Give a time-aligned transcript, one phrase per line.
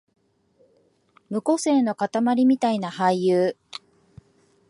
[1.29, 3.55] 無個性のかたまりみたいな俳優